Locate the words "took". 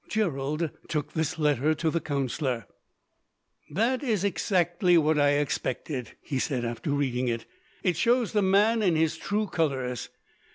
0.87-1.13